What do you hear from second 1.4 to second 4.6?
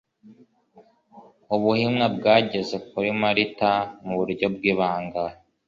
Ubuhimwa bwageze kuri Marita mu buryo